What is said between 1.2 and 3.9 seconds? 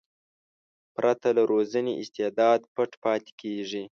له روزنې استعداد پټ پاتې کېږي.